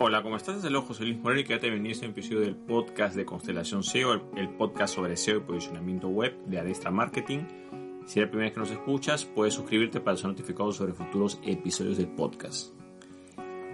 [0.00, 0.54] Hola, ¿cómo estás?
[0.54, 3.24] Desde luego José Luis Moreno y que ya te venía este episodio del podcast de
[3.24, 7.40] Constelación SEO, el, el, podcast sobre SEO y posicionamiento web de Adestra Marketing.
[8.06, 11.40] Si es la primera vez que nos escuchas, puedes suscribirte para ser notificado sobre futuros
[11.42, 12.72] episodios del podcast.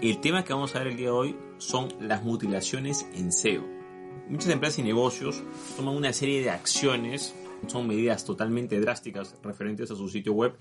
[0.01, 3.63] El tema que vamos a ver el día de hoy son las mutilaciones en SEO.
[4.31, 5.43] Muchas empresas y negocios
[5.77, 7.35] toman una serie de acciones,
[7.67, 10.57] son medidas totalmente drásticas referentes a su sitio web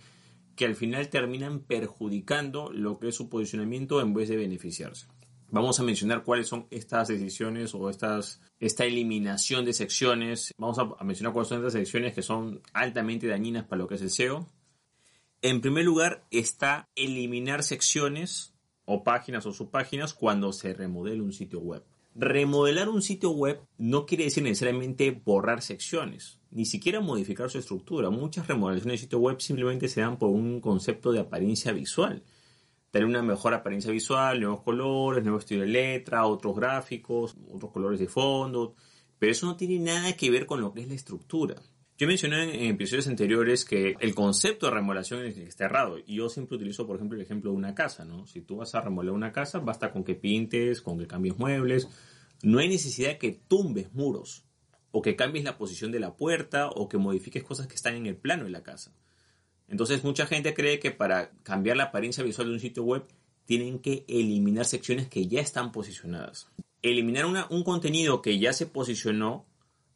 [0.58, 5.08] que al final terminan perjudicando lo que es su posicionamiento en vez de beneficiarse.
[5.54, 10.52] Vamos a mencionar cuáles son estas decisiones o estas, esta eliminación de secciones.
[10.58, 14.02] Vamos a mencionar cuáles son estas secciones que son altamente dañinas para lo que es
[14.02, 14.48] el SEO.
[15.44, 21.60] En primer lugar está eliminar secciones o páginas o subpáginas cuando se remodela un sitio
[21.60, 21.84] web.
[22.16, 28.10] Remodelar un sitio web no quiere decir necesariamente borrar secciones, ni siquiera modificar su estructura.
[28.10, 32.24] Muchas remodelaciones de sitio web simplemente se dan por un concepto de apariencia visual
[32.94, 38.00] tener una mejor apariencia visual, nuevos colores, nuevo estilo de letra, otros gráficos, otros colores
[38.00, 38.76] de fondo,
[39.18, 41.56] pero eso no tiene nada que ver con lo que es la estructura.
[41.98, 46.56] Yo mencioné en, episodios anteriores que el concepto de remodelación está errado y yo siempre
[46.56, 48.28] utilizo, por ejemplo, el ejemplo de una casa, ¿no?
[48.28, 51.90] Si tú vas a remodelar una casa, basta con que pintes, con que cambies muebles,
[52.44, 54.46] no hay necesidad que tumbes muros
[54.92, 58.06] o que cambies la posición de la puerta o que modifiques cosas que están en
[58.06, 58.94] el plano de la casa.
[59.74, 63.04] Entonces mucha gente cree que para cambiar la apariencia visual de un sitio web
[63.46, 66.48] tienen que eliminar secciones que ya están posicionadas.
[66.84, 69.48] Eliminar un contenido que ya se posicionó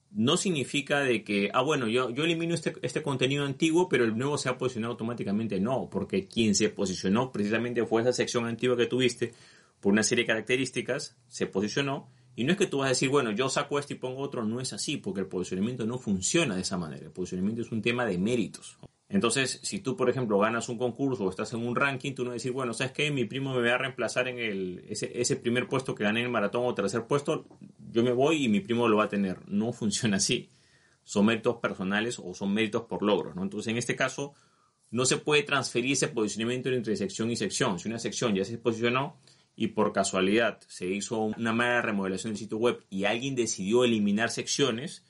[0.09, 4.17] no significa de que, ah, bueno, yo, yo elimino este, este contenido antiguo, pero el
[4.17, 5.59] nuevo se ha posicionado automáticamente.
[5.59, 9.35] No, porque quien se posicionó precisamente fue esa sección antigua que tuviste
[9.79, 12.09] por una serie de características, se posicionó.
[12.37, 14.45] Y no es que tú vas a decir, bueno, yo saco esto y pongo otro,
[14.45, 17.03] no es así, porque el posicionamiento no funciona de esa manera.
[17.03, 18.77] El posicionamiento es un tema de méritos.
[19.09, 22.33] Entonces, si tú, por ejemplo, ganas un concurso o estás en un ranking, tú no
[22.33, 23.09] decir, bueno, ¿sabes qué?
[23.09, 26.27] Mi primo me va a reemplazar en el, ese, ese primer puesto que gané en
[26.27, 27.47] el maratón o tercer puesto,
[27.91, 29.39] yo me voy y mi primo lo va a tener.
[29.49, 30.47] No funciona así.
[31.03, 33.35] Son méritos personales o son méritos por logros.
[33.35, 34.35] Entonces, en este caso,
[34.91, 37.79] no se puede transferir ese posicionamiento entre sección y sección.
[37.79, 39.17] Si una sección ya se posicionó
[39.57, 44.29] y por casualidad se hizo una mala remodelación del sitio web y alguien decidió eliminar
[44.29, 45.03] secciones,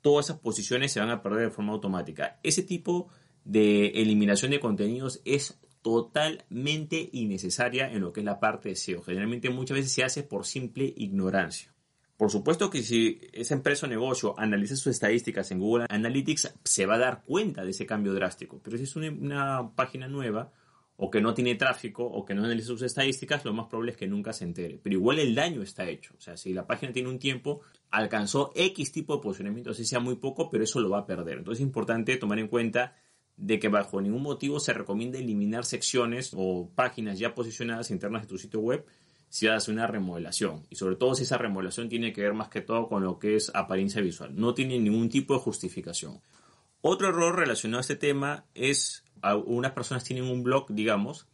[0.00, 2.40] todas esas posiciones se van a perder de forma automática.
[2.42, 3.08] Ese tipo
[3.44, 9.02] de eliminación de contenidos es totalmente innecesaria en lo que es la parte de SEO.
[9.02, 11.74] Generalmente muchas veces se hace por simple ignorancia.
[12.16, 16.86] Por supuesto que si esa empresa o negocio analiza sus estadísticas en Google Analytics, se
[16.86, 18.60] va a dar cuenta de ese cambio drástico.
[18.62, 20.52] Pero si es una, página nueva
[20.96, 23.96] o que no tiene tráfico o que no analiza sus estadísticas, lo más probable es
[23.96, 24.78] que nunca se entere.
[24.82, 26.14] Pero igual el daño está hecho.
[26.16, 30.00] O sea, si la página tiene un tiempo, alcanzó X tipo de posicionamiento, así sea
[30.00, 31.38] muy poco, pero eso lo va a perder.
[31.38, 32.94] Entonces es importante tomar en cuenta
[33.36, 38.28] de que bajo ningún motivo se recomienda eliminar secciones o páginas ya posicionadas internas de
[38.28, 38.86] tu sitio web
[39.28, 40.64] si haces una remodelación.
[40.70, 43.34] Y sobre todo si esa remodelación tiene que ver más que todo con lo que
[43.34, 44.30] es apariencia visual.
[44.36, 46.20] No tiene ningún tipo de justificación.
[46.80, 51.26] Otro error relacionado a este tema es unas personas tienen un blog, digamos,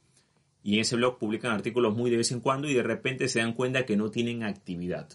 [0.63, 3.41] y en ese blog publican artículos muy de vez en cuando y de repente se
[3.41, 5.09] dan cuenta que no tienen actividad.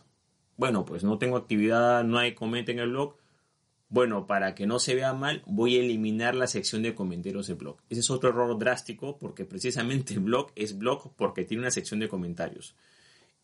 [0.57, 3.17] Bueno, pues no tengo actividad, no hay comenta en el blog,
[3.89, 7.57] bueno, para que no se vea mal, voy a eliminar la sección de comentarios del
[7.57, 7.77] blog.
[7.89, 11.99] Ese es otro error drástico porque precisamente el blog es blog porque tiene una sección
[11.99, 12.75] de comentarios.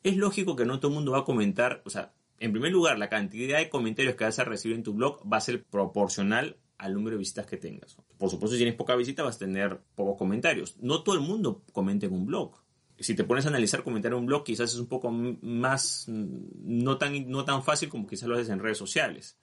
[0.04, 2.98] Es lógico que no todo el mundo va a comentar, o sea, en primer lugar,
[2.98, 6.58] la cantidad de comentarios que vas a recibir en tu blog va a ser proporcional
[6.82, 7.96] al número de visitas que tengas.
[8.18, 10.76] Por supuesto, si tienes poca visita vas a tener pocos comentarios.
[10.82, 12.56] No todo el mundo comenta en un blog.
[13.00, 16.98] Si te pones a analizar comentar en un blog, quizás es un poco más no
[16.98, 19.38] tan, no tan fácil como quizás lo haces en redes sociales.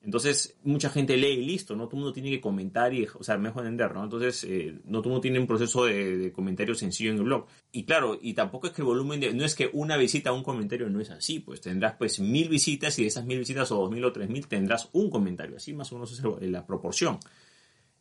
[0.00, 3.22] Entonces, mucha gente lee y listo, no todo el mundo tiene que comentar y, o
[3.22, 4.04] sea, mejor entender, ¿no?
[4.04, 7.24] Entonces, eh, no todo el mundo tiene un proceso de, de, comentario sencillo en el
[7.24, 7.46] blog.
[7.72, 10.32] Y claro, y tampoco es que el volumen de, no es que una visita a
[10.32, 13.72] un comentario no es así, pues tendrás pues mil visitas y de esas mil visitas
[13.72, 16.64] o dos mil o tres mil tendrás un comentario, así más o menos es la
[16.64, 17.18] proporción.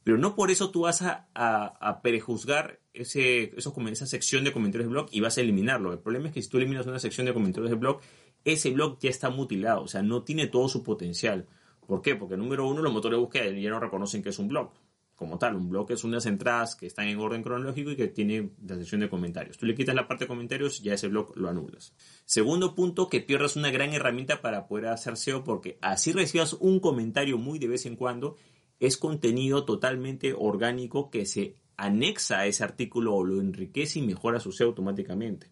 [0.07, 4.85] Pero no por eso tú vas a, a, prejuzgar ese, esos, esa sección de comentarios
[4.85, 5.91] del blog y vas a eliminarlo.
[5.91, 7.99] El problema es que si tú eliminas una sección de comentarios del blog,
[8.45, 11.45] ese blog ya está mutilado, o sea, no tiene todo su potencial.
[11.87, 12.15] ¿Por qué?
[12.15, 14.71] Porque número uno, los motores de búsqueda ya no reconocen que es un blog.
[15.15, 18.51] Como tal, un blog es unas entradas que están en orden cronológico y que tiene
[18.63, 19.57] la sección de comentarios.
[19.57, 21.95] Tú le quitas la parte de comentarios, ya ese blog lo anulas.
[22.25, 26.79] Segundo punto, que pierdas una gran herramienta para poder hacer SEO porque así recibas un
[26.79, 28.35] comentario muy de vez en cuando,
[28.79, 34.39] es contenido totalmente orgánico que se anexa a ese artículo o lo enriquece y mejora
[34.39, 35.49] su SEO automáticamente.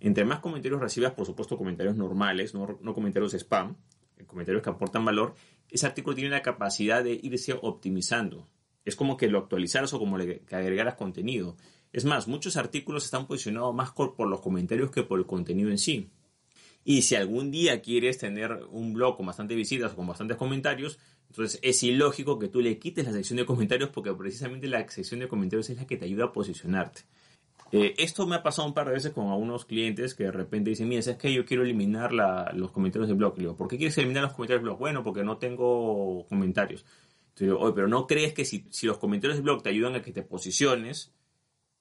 [0.00, 3.76] Entre más comentarios recibas, por supuesto, comentarios normales, no, no comentarios spam,
[4.26, 5.34] comentarios que aportan valor,
[5.70, 8.48] ese artículo tiene la capacidad de irse optimizando.
[8.84, 11.56] Es como que lo actualizaras o como que agregaras contenido.
[11.92, 15.78] Es más, muchos artículos están posicionados más por los comentarios que por el contenido en
[15.78, 16.10] sí.
[16.84, 20.98] Y si algún día quieres tener un blog con bastantes visitas o con bastantes comentarios,
[21.28, 25.20] entonces es ilógico que tú le quites la sección de comentarios porque precisamente la sección
[25.20, 27.02] de comentarios es la que te ayuda a posicionarte.
[27.72, 30.70] Eh, esto me ha pasado un par de veces con algunos clientes que de repente
[30.70, 33.36] dicen, mira, es que yo quiero eliminar los comentarios del blog.
[33.36, 34.78] Le digo, ¿por qué quieres eliminar los comentarios del blog?
[34.78, 36.84] Bueno, porque no tengo comentarios.
[37.30, 40.12] Entonces digo, pero ¿no crees que si, los comentarios del blog te ayudan a que
[40.12, 41.12] te posiciones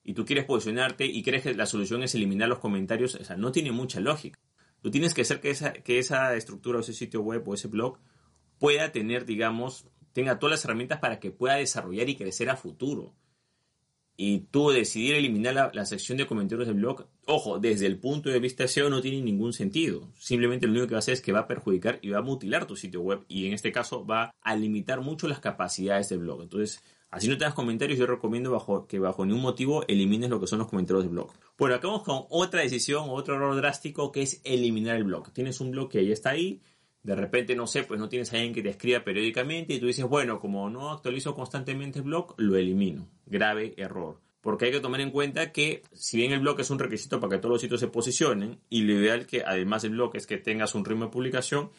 [0.04, 3.36] y tú quieres posicionarte y crees que la solución es eliminar los comentarios, o sea,
[3.36, 4.40] no tiene mucha lógica.
[4.82, 7.68] Tú tienes que hacer que esa, que esa estructura o ese sitio web o ese
[7.68, 7.98] blog
[8.60, 13.14] pueda tener, digamos, tenga todas las herramientas para que pueda desarrollar y crecer a futuro.
[14.22, 18.42] Y tú decidir eliminar la, sección de comentarios del blog, ojo, desde el punto de
[18.42, 20.12] vista SEO no tiene ningún sentido.
[20.20, 22.22] Simplemente lo único que va a hacer es que va a perjudicar y va a
[22.22, 26.20] mutilar tu sitio web y en este caso va a limitar mucho las capacidades del
[26.20, 26.42] blog.
[26.42, 30.46] Entonces, Así no tengas comentarios, yo recomiendo bajo, que bajo ningún motivo elimines lo que
[30.46, 31.32] son los comentarios del blog.
[31.58, 35.32] Bueno, acabamos con otra decisión, otro error drástico que es eliminar el blog.
[35.32, 36.62] Tienes un blog que ya está ahí,
[37.04, 39.88] de repente, no sé, pues no tienes a alguien que te escriba periódicamente y tú
[39.88, 43.08] dices, bueno, como no actualizo constantemente el blog, lo elimino.
[43.26, 44.20] Grave error.
[44.42, 47.36] Porque hay que tomar en cuenta que si bien el blog es un requisito para
[47.36, 50.38] que todos los sitios se posicionen, y lo ideal que además del blog es que
[50.38, 51.72] tengas un ritmo de publicación,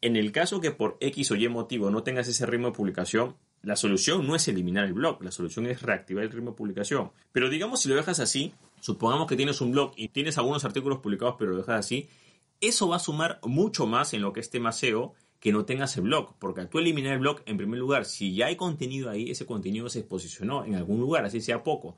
[0.00, 3.36] en el caso que por X o Y motivo no tengas ese ritmo de publicación,
[3.62, 7.10] la solución no es eliminar el blog, la solución es reactivar el ritmo de publicación.
[7.32, 10.98] Pero digamos si lo dejas así, supongamos que tienes un blog y tienes algunos artículos
[10.98, 12.08] publicados pero lo dejas así,
[12.66, 15.96] eso va a sumar mucho más en lo que es tema SEO que no tengas
[15.96, 19.10] el blog, porque al tú eliminar el blog, en primer lugar, si ya hay contenido
[19.10, 21.96] ahí, ese contenido se posicionó en algún lugar, así sea poco.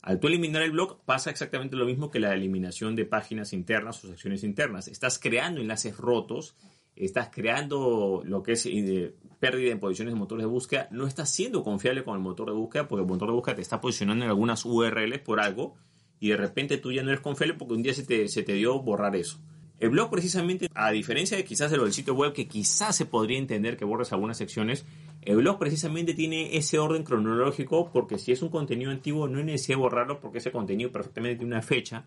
[0.00, 4.02] Al tú eliminar el blog pasa exactamente lo mismo que la eliminación de páginas internas
[4.04, 4.88] o secciones internas.
[4.88, 6.54] Estás creando enlaces rotos
[6.98, 11.30] estás creando lo que es eh, pérdida en posiciones de motores de búsqueda, no estás
[11.30, 14.24] siendo confiable con el motor de búsqueda porque el motor de búsqueda te está posicionando
[14.24, 15.76] en algunas URLs por algo
[16.18, 18.54] y de repente tú ya no eres confiable porque un día se te, se te
[18.54, 19.38] dio borrar eso.
[19.80, 23.06] El blog precisamente, a diferencia de quizás de lo del sitio web, que quizás se
[23.06, 24.84] podría entender que borres algunas secciones,
[25.22, 29.44] el blog precisamente tiene ese orden cronológico porque si es un contenido antiguo no hay
[29.44, 32.06] necesidad de borrarlo porque ese contenido perfectamente tiene una fecha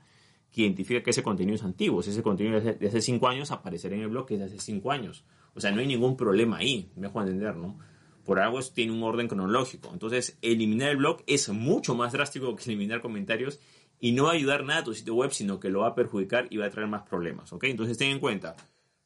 [0.51, 2.03] que identifica que ese contenido es antiguo.
[2.03, 4.45] Si ese contenido es de hace 5 años, aparecerá en el blog que es de
[4.47, 5.23] hace 5 años.
[5.53, 7.79] O sea, no hay ningún problema ahí, me dejo entender, ¿no?
[8.25, 9.89] Por algo tiene un orden cronológico.
[9.93, 13.59] Entonces, eliminar el blog es mucho más drástico que eliminar comentarios
[14.01, 15.95] y no va a ayudar nada a tu sitio web, sino que lo va a
[15.95, 17.65] perjudicar y va a traer más problemas, ¿ok?
[17.65, 18.57] Entonces, ten en cuenta,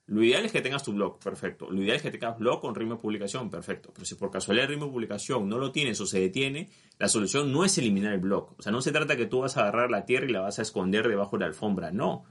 [0.08, 1.70] lo ideal es que tengas tu blog, perfecto.
[1.70, 3.92] Lo ideal es que tengas blog con ritmo de publicación, perfecto.
[3.94, 7.10] Pero si por casualidad el ritmo de publicación no lo tienes o se detiene, la
[7.10, 8.54] solución no es eliminar el blog.
[8.58, 10.60] O sea, no se trata que tú vas a agarrar la tierra y la vas
[10.60, 11.92] a esconder debajo de la alfombra.
[11.92, 12.24] No.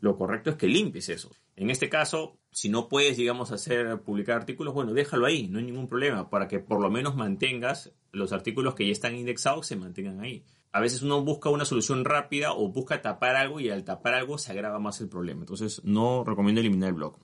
[0.00, 1.30] Lo correcto es que limpies eso.
[1.56, 5.64] En este caso, si no puedes, digamos, hacer publicar artículos, bueno, déjalo ahí, no hay
[5.64, 9.76] ningún problema, para que por lo menos mantengas los artículos que ya están indexados se
[9.76, 13.84] mantengan ahí a veces uno busca una solución rápida o busca tapar algo y al
[13.84, 15.40] tapar algo se agrava más el problema.
[15.40, 17.18] Entonces no recomiendo eliminar el blog.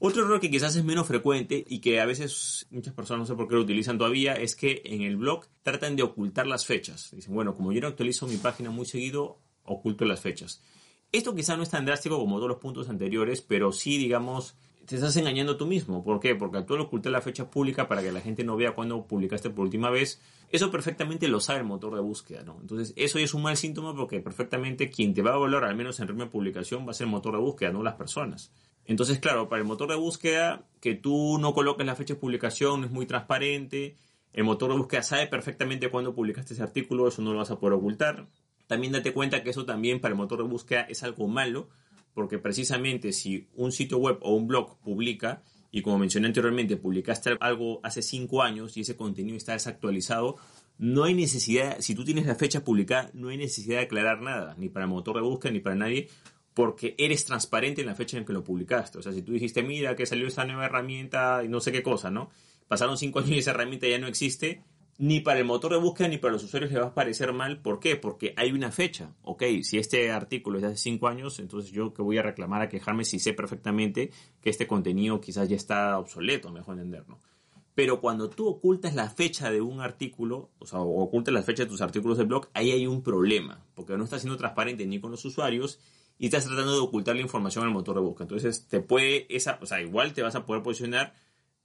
[0.00, 3.34] Otro error que quizás es menos frecuente y que a veces muchas personas no sé
[3.34, 7.10] por qué lo utilizan todavía es que en el blog tratan de ocultar las fechas.
[7.10, 10.62] Dicen, bueno, como yo no actualizo mi página muy seguido, oculto las fechas.
[11.10, 14.56] Esto quizás no es tan drástico como todos los puntos anteriores, pero sí, digamos,
[14.88, 16.02] te estás engañando tú mismo.
[16.02, 16.34] ¿Por qué?
[16.34, 19.64] Porque tú ocultar la fecha pública para que la gente no vea cuándo publicaste por
[19.64, 20.20] última vez.
[20.50, 22.58] Eso perfectamente lo sabe el motor de búsqueda, ¿no?
[22.60, 26.00] Entonces, eso es un mal síntoma porque perfectamente quien te va a evaluar, al menos
[26.00, 28.50] en ritmo de publicación, va a ser el motor de búsqueda, no las personas.
[28.86, 32.84] Entonces, claro, para el motor de búsqueda, que tú no coloques la fecha de publicación
[32.84, 33.98] es muy transparente.
[34.32, 37.58] El motor de búsqueda sabe perfectamente cuándo publicaste ese artículo, eso no lo vas a
[37.58, 38.26] poder ocultar.
[38.68, 41.68] También date cuenta que eso también para el motor de búsqueda es algo malo,
[42.14, 47.36] porque precisamente si un sitio web o un blog publica, y como mencioné anteriormente, publicaste
[47.40, 50.36] algo hace cinco años y ese contenido está desactualizado,
[50.78, 54.54] no hay necesidad, si tú tienes la fecha publicada, no hay necesidad de aclarar nada,
[54.58, 56.08] ni para el motor de búsqueda ni para nadie,
[56.54, 58.98] porque eres transparente en la fecha en que lo publicaste.
[58.98, 61.82] O sea, si tú dijiste, mira, que salió esa nueva herramienta y no sé qué
[61.82, 62.30] cosa, ¿no?
[62.66, 64.62] Pasaron cinco años y esa herramienta ya no existe,
[64.98, 67.60] ni para el motor de búsqueda ni para los usuarios le va a parecer mal.
[67.62, 67.96] ¿Por qué?
[67.96, 69.14] Porque hay una fecha.
[69.22, 72.62] Ok, si este artículo es de hace 5 años, entonces yo que voy a reclamar
[72.62, 77.20] a quejarme si sé perfectamente que este contenido quizás ya está obsoleto, mejor entenderlo.
[77.76, 81.70] Pero cuando tú ocultas la fecha de un artículo, o sea, ocultas la fecha de
[81.70, 85.12] tus artículos de blog, ahí hay un problema, porque no estás siendo transparente ni con
[85.12, 85.78] los usuarios
[86.18, 88.24] y estás tratando de ocultar la información al motor de búsqueda.
[88.24, 91.14] Entonces, te puede, esa, o sea, igual te vas a poder posicionar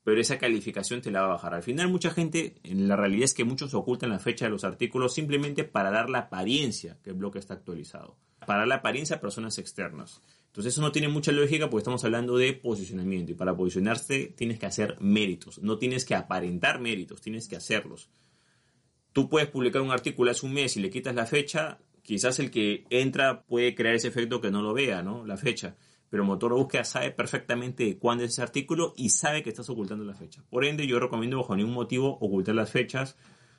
[0.03, 1.53] pero esa calificación te la va a bajar.
[1.53, 4.63] Al final mucha gente, en la realidad es que muchos ocultan la fecha de los
[4.63, 9.17] artículos simplemente para dar la apariencia que el bloque está actualizado, para dar la apariencia
[9.17, 10.21] a personas externas.
[10.47, 14.59] Entonces eso no tiene mucha lógica porque estamos hablando de posicionamiento y para posicionarse tienes
[14.59, 18.09] que hacer méritos, no tienes que aparentar méritos, tienes que hacerlos.
[19.13, 22.51] tú puedes publicar un artículo hace un mes y le quitas la fecha, quizás el
[22.51, 25.25] que entra puede crear ese efecto que no lo vea, ¿no?
[25.25, 25.75] La fecha.
[26.13, 30.05] Pero motor de búsqueda sabe perfectamente cuándo es ese artículo y sabe que estás ocultando
[30.05, 30.43] la fecha.
[30.47, 33.17] Por ende, yo recomiendo bajo ningún motivo ocultar las fechas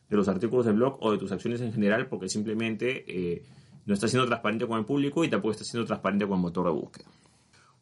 [0.08, 3.42] de los artículos del blog o de tus acciones en general porque simplemente eh,
[3.87, 6.66] no estás siendo transparente con el público y tampoco estás siendo transparente con el motor
[6.66, 7.06] de búsqueda.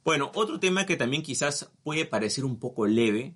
[0.07, 3.35] Bueno, otro tema que también quizás puede parecer un poco leve,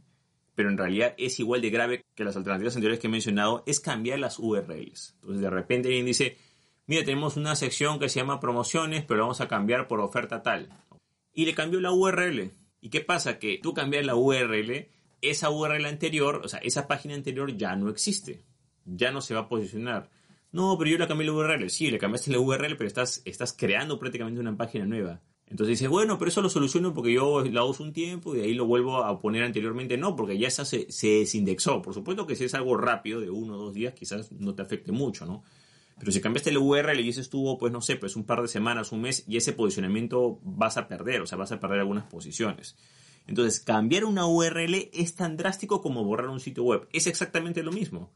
[0.54, 3.80] pero en realidad es igual de grave que las alternativas anteriores que he mencionado, es
[3.80, 5.16] cambiar las URLs.
[5.20, 6.38] Entonces de repente alguien dice,
[6.86, 10.70] mira, tenemos una sección que se llama promociones, pero vamos a cambiar por oferta tal.
[11.36, 12.50] Y le cambió la URL.
[12.80, 13.38] ¿Y qué pasa?
[13.38, 14.88] Que tú cambias la URL,
[15.20, 18.42] esa URL anterior, o sea, esa página anterior ya no existe.
[18.86, 20.08] Ya no se va a posicionar.
[20.50, 21.68] No, pero yo le cambié la URL.
[21.68, 25.20] Sí, le cambiaste la URL, pero estás, estás creando prácticamente una página nueva.
[25.46, 28.54] Entonces dice, bueno, pero eso lo soluciono porque yo la uso un tiempo y ahí
[28.54, 29.98] lo vuelvo a poner anteriormente.
[29.98, 31.82] No, porque ya se, se desindexó.
[31.82, 34.62] Por supuesto que si es algo rápido, de uno o dos días, quizás no te
[34.62, 35.44] afecte mucho, ¿no?
[35.98, 38.48] Pero si cambiaste el URL y ese estuvo, pues no sé, pues un par de
[38.48, 42.04] semanas, un mes, y ese posicionamiento vas a perder, o sea, vas a perder algunas
[42.04, 42.76] posiciones.
[43.26, 46.88] Entonces, cambiar una URL es tan drástico como borrar un sitio web.
[46.92, 48.12] Es exactamente lo mismo.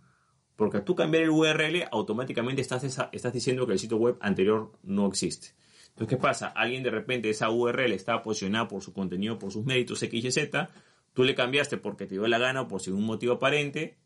[0.57, 5.09] Porque tú cambiar el URL, automáticamente estás, estás diciendo que el sitio web anterior no
[5.09, 5.55] existe.
[5.89, 6.49] Entonces, ¿qué pasa?
[6.49, 10.31] Alguien de repente esa URL estaba posicionada por su contenido, por sus méritos X y
[10.31, 10.71] Z,
[11.13, 13.99] tú le cambiaste porque te dio la gana o por sin un motivo aparente,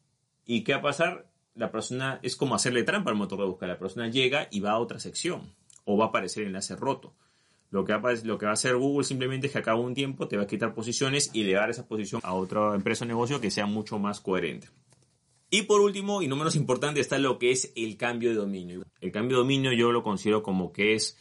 [0.46, 1.33] ¿y qué va a pasar?
[1.54, 3.68] La persona es como hacerle trampa al motor de búsqueda.
[3.68, 7.14] La persona llega y va a otra sección o va a aparecer el enlace roto.
[7.70, 9.82] Lo que, va a, lo que va a hacer Google simplemente es que a cabo
[9.82, 12.34] un tiempo te va a quitar posiciones y le va a dar esa posición a
[12.34, 14.68] otra empresa o negocio que sea mucho más coherente.
[15.50, 18.84] Y por último, y no menos importante, está lo que es el cambio de dominio.
[19.00, 21.16] El cambio de dominio yo lo considero como que es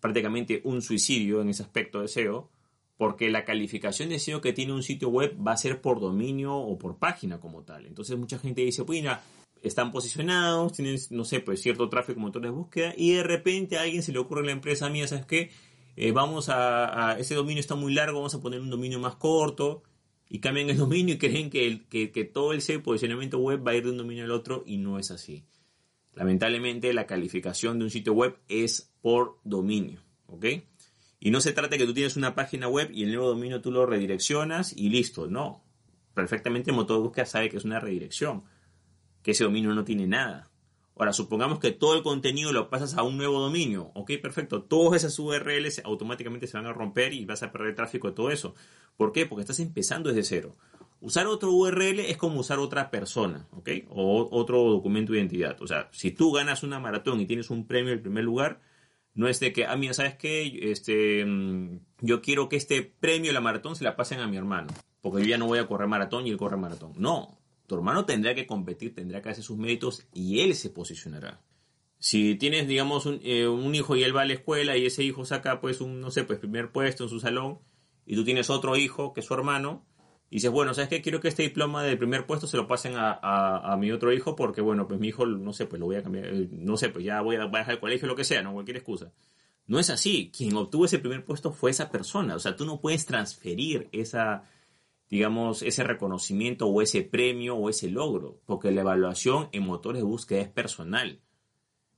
[0.00, 2.50] prácticamente un suicidio en ese aspecto de SEO,
[2.96, 6.54] porque la calificación de SEO que tiene un sitio web va a ser por dominio
[6.54, 7.86] o por página como tal.
[7.86, 9.22] Entonces mucha gente dice, pues mira,
[9.62, 13.82] están posicionados, tienen, no sé, pues cierto tráfico motores de búsqueda y de repente a
[13.82, 15.50] alguien se le ocurre en la empresa mía, ¿sabes qué?
[15.96, 19.82] Eh, vamos a, ese dominio está muy largo, vamos a poner un dominio más corto
[20.28, 23.72] y cambian el dominio y creen que, el, que todo el SEO posicionamiento web va
[23.72, 25.44] a ir de un dominio al otro y no es así.
[26.14, 30.44] Lamentablemente la calificación de un sitio web es por dominio, ¿ok?
[31.20, 33.60] Y no se trata de que tú tienes una página web y el nuevo dominio
[33.60, 35.62] tú lo redireccionas y listo, no.
[36.14, 38.42] Perfectamente el motor de búsqueda sabe que es una redirección,
[39.22, 40.50] que ese dominio no tiene nada.
[40.96, 44.62] Ahora, supongamos que todo el contenido lo pasas a un nuevo dominio, ok, perfecto.
[44.62, 48.30] Todas esas URLs automáticamente se van a romper y vas a perder tráfico de todo
[48.30, 48.54] eso.
[48.96, 49.26] ¿Por qué?
[49.26, 50.56] Porque estás empezando desde cero.
[51.00, 53.70] Usar otro URL es como usar otra persona, ¿ok?
[53.88, 55.60] O otro documento de identidad.
[55.60, 58.60] O sea, si tú ganas una maratón y tienes un premio en el primer lugar,
[59.14, 60.70] no es de que, ah, mira, ¿sabes qué?
[60.70, 64.36] Este, mm, yo quiero que este premio de la maratón se la pasen a mi
[64.36, 64.68] hermano,
[65.00, 66.92] porque yo ya no voy a correr maratón y él corre maratón.
[66.96, 67.41] No,
[67.72, 71.40] tu hermano tendrá que competir, tendrá que hacer sus méritos y él se posicionará.
[71.98, 75.02] Si tienes, digamos, un, eh, un hijo y él va a la escuela y ese
[75.02, 77.60] hijo saca, pues, un, no sé, pues, primer puesto en su salón,
[78.04, 79.86] y tú tienes otro hijo que es su hermano,
[80.28, 81.00] y dices, bueno, ¿sabes qué?
[81.00, 84.36] Quiero que este diploma de primer puesto se lo pasen a, a, mi otro hijo
[84.36, 86.90] porque, bueno, pues mi hijo, no sé, pues lo voy a cambiar, eh, no sé,
[86.90, 89.12] pues ya voy a, dejar el colegio, lo que sea, no cualquier excusa.
[89.66, 90.30] No es así.
[90.36, 92.34] Quien obtuvo ese primer puesto fue esa persona.
[92.34, 94.44] O sea, tú no puedes transferir esa,
[95.12, 100.08] digamos, ese reconocimiento o ese premio o ese logro, porque la evaluación en motores de
[100.08, 101.20] búsqueda es personal.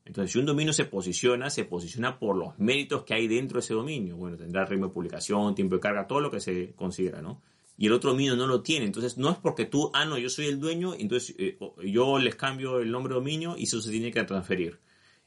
[0.04, 3.61] Entonces, si un dominio se posiciona, se posiciona por los méritos que hay dentro de
[3.61, 4.16] ese dominio.
[4.16, 7.40] Bueno, tendrá ritmo de publicación, tiempo de carga, todo lo que se considera, ¿no?
[7.76, 8.85] y el otro dominio no lo tiene.
[8.85, 12.35] Entonces no es porque tú, ah, no, yo soy el dueño, entonces eh, yo les
[12.35, 14.80] cambio el nombre de dominio y eso se tiene que transferir.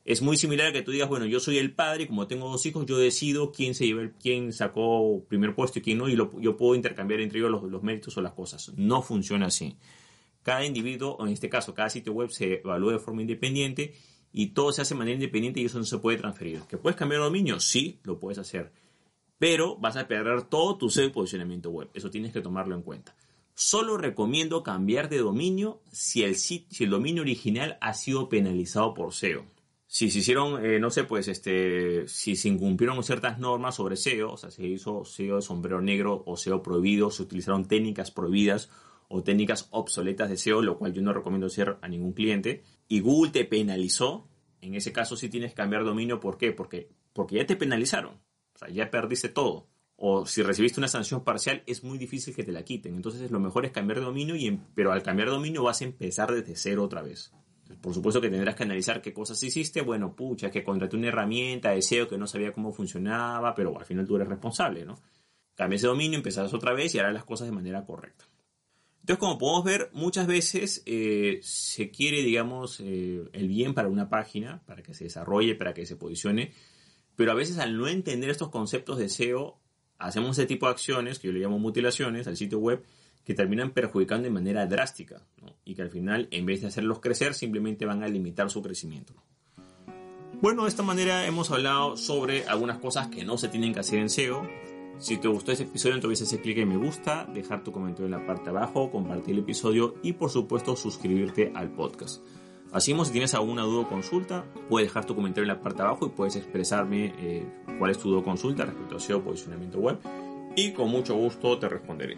[0.07, 2.49] Es muy similar a que tú digas, bueno, yo soy el padre y como tengo
[2.49, 6.15] dos hijos, yo decido quién se lleva, quién sacó primer puesto y quién no, y
[6.15, 8.71] yo puedo intercambiar entre ellos los, méritos o las cosas.
[8.77, 9.77] No funciona así.
[10.41, 13.93] Cada individuo, o en este caso, cada sitio web se evalúa de forma independiente
[14.31, 16.61] y todo se hace de manera independiente y eso no se puede transferir.
[16.69, 17.59] ¿Que puedes cambiar el dominio?
[17.59, 18.71] Sí, lo puedes hacer
[19.39, 21.89] pero vas a perder todo tu SEO posicionamiento web.
[21.93, 23.15] Eso tienes que tomarlo en cuenta.
[23.53, 29.13] Solo recomiendo cambiar de dominio si el, si el dominio original ha sido penalizado por
[29.13, 29.45] SEO.
[29.89, 34.33] Si se hicieron, eh, no sé, pues, este, si se incumplieron ciertas normas sobre SEO,
[34.33, 38.69] o sea, se hizo SEO de sombrero negro o SEO prohibido, se utilizaron técnicas prohibidas
[39.07, 42.99] o técnicas obsoletas de SEO, lo cual yo no recomiendo hacer a ningún cliente, y
[42.99, 44.27] Google te penalizó,
[44.61, 46.19] en ese caso sí tienes que cambiar dominio.
[46.19, 46.51] ¿Por qué?
[46.51, 48.15] Porque, porque ya te penalizaron.
[48.55, 49.67] O sea, ya perdiste todo.
[49.95, 52.95] O si recibiste una sanción parcial, es muy difícil que te la quiten.
[52.95, 55.85] Entonces, lo mejor es cambiar de dominio, y, pero al cambiar de dominio vas a
[55.85, 57.31] empezar desde cero otra vez.
[57.75, 59.81] Por supuesto que tendrás que analizar qué cosas hiciste.
[59.81, 63.85] Bueno, pucha, que contraté una herramienta de SEO que no sabía cómo funcionaba, pero al
[63.85, 64.99] final tú eres responsable, ¿no?
[65.55, 68.25] Cambias de dominio, empezarás otra vez y harás las cosas de manera correcta.
[69.07, 74.09] Entonces, como podemos ver, muchas veces eh, se quiere, digamos, eh, el bien para una
[74.09, 76.51] página, para que se desarrolle, para que se posicione,
[77.15, 79.59] pero a veces al no entender estos conceptos de SEO,
[79.97, 82.83] hacemos ese tipo de acciones, que yo le llamo mutilaciones, al sitio web,
[83.27, 85.21] que terminan perjudicando de manera drástica
[85.65, 89.13] y que al final, en vez de hacerlos crecer, simplemente van a limitar su crecimiento.
[90.41, 93.99] Bueno, de esta manera hemos hablado sobre algunas cosas que no se tienen que hacer
[93.99, 94.47] en SEO,
[94.97, 98.11] si te gustó este episodio, entonces ese clic en me gusta, dejar tu comentario en
[98.11, 102.23] la parte de abajo, compartir el episodio y por supuesto suscribirte al podcast.
[102.71, 105.89] Así si tienes alguna duda o consulta, puedes dejar tu comentario en la parte de
[105.89, 107.45] abajo y puedes expresarme eh,
[107.77, 109.99] cuál es tu duda o consulta respecto a SEO posicionamiento web
[110.55, 112.17] y con mucho gusto te responderé.